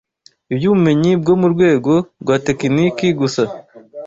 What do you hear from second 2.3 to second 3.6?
tekiniki gusa